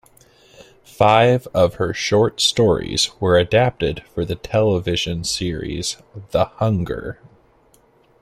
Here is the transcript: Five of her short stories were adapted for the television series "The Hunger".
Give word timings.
Five 0.83 1.45
of 1.53 1.75
her 1.75 1.93
short 1.93 2.41
stories 2.41 3.11
were 3.19 3.37
adapted 3.37 4.01
for 4.15 4.25
the 4.25 4.33
television 4.33 5.23
series 5.23 5.97
"The 6.31 6.45
Hunger". 6.45 7.19